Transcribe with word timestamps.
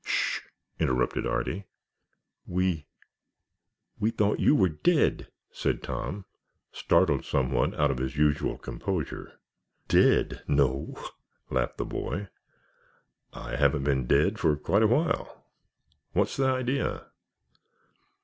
"Shhh," 0.03 0.39
interrupted 0.79 1.27
Artie. 1.27 1.65
"We—we 2.47 4.09
thought 4.09 4.39
you 4.39 4.55
were 4.55 4.69
dead," 4.69 5.27
said 5.51 5.83
Tom, 5.83 6.25
startled 6.71 7.23
somewhat 7.23 7.75
out 7.75 7.91
of 7.91 7.99
his 7.99 8.17
usual 8.17 8.57
composure. 8.57 9.39
"Dead? 9.87 10.41
No," 10.47 10.95
laughed 11.51 11.77
the 11.77 11.85
boy. 11.85 12.29
"I 13.31 13.55
haven't 13.57 13.83
been 13.83 14.07
dead 14.07 14.39
for 14.39 14.55
quite 14.55 14.81
a 14.81 14.87
while. 14.87 15.45
What's 16.13 16.35
the 16.35 16.47
idea?" 16.47 17.05